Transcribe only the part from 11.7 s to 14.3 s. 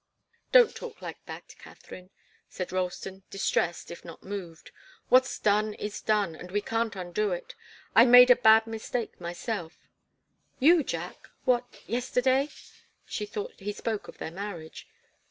Yesterday?" She thought he spoke of